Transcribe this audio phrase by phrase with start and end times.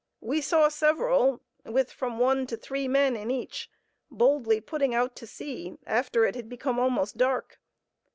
[0.21, 3.69] We saw several, with from one to three men in each,
[4.09, 7.59] boldly putting out to sea, after it had become almost dark.